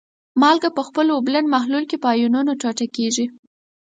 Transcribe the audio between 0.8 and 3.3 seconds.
خپل اوبلن محلول کې په آیونونو ټوټه کیږي.